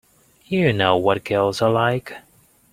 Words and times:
You 0.47 0.73
know 0.73 0.97
what 0.97 1.23
girls 1.23 1.61
are 1.61 1.69
like. 1.69 2.11